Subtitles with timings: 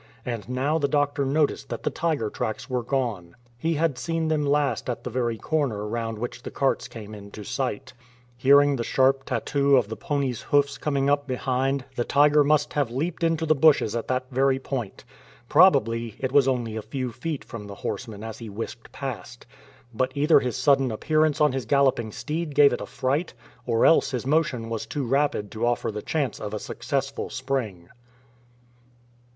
[0.25, 3.35] And now the doctor noticed that the tiger tracks were gone.
[3.55, 7.43] He had seen them last at the very corner round which the carts came into
[7.43, 7.93] sight.
[8.35, 12.89] Hearing the sharp tattoo of the pony''s hoofs coming up behind, the tiger must have
[12.89, 15.03] leaped into the bushes at that very point.
[15.47, 19.45] Probably it was only a few feet from the horseman as he whisked past.
[19.93, 23.35] But either his sudden appearance on his galloping steed gave it a fright,
[23.67, 27.87] or else his motion was too rapid to offer the chance of a successful spring.